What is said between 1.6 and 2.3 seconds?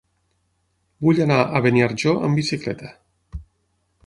Beniarjó